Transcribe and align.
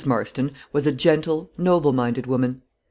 Marston 0.03 0.49
was 0.73 0.87
a 0.87 0.91
gentle, 0.91 1.51
noble 1.59 1.93
minded 1.93 2.25
woman. 2.25 2.63